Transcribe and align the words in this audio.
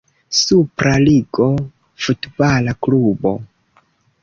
Supra 0.37 0.93
Ligo 1.07 1.47
futbala 2.05 2.77
klubo. 2.87 3.37